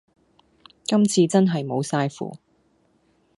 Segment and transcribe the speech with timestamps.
[0.83, 2.39] 今次真係無晒符